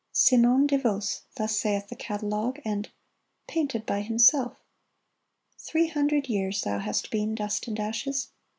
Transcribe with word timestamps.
"Simon 0.11 0.65
de 0.65 0.79
Vos," 0.79 1.21
thus 1.35 1.59
saith 1.59 1.89
the 1.89 1.95
catalogue, 1.95 2.59
And" 2.65 2.89
Painted 3.47 3.85
by 3.85 4.01
himself." 4.01 4.57
Three 5.59 5.89
hundred 5.89 6.27
years 6.27 6.61
Thou 6.61 6.79
hast 6.79 7.11
been 7.11 7.35
dust 7.35 7.67
and 7.67 7.79
ashes. 7.79 8.29